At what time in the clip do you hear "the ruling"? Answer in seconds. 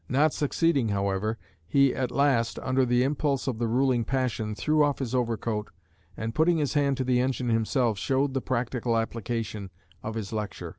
3.59-4.03